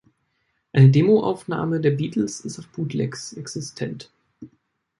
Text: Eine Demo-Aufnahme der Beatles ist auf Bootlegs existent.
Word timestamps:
Eine 0.73 0.89
Demo-Aufnahme 0.89 1.79
der 1.79 1.91
Beatles 1.91 2.39
ist 2.39 2.57
auf 2.57 2.67
Bootlegs 2.69 3.33
existent. 3.33 4.11